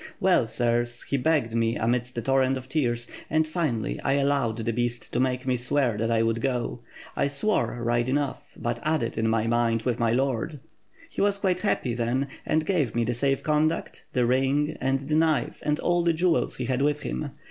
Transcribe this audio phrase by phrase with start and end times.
[0.19, 4.73] Well, sirs, he begged me, amidst a torrent of tears, and, finally, I allowed the
[4.73, 6.79] beast to make me swear that I would go.
[7.15, 10.59] I swore, right enough, but added, in my mind, with my lord!'
[11.07, 15.01] He was quite happy, then, and gave me the safe con duct, the ring, and
[15.01, 17.33] the knife and all the jewels he had with him.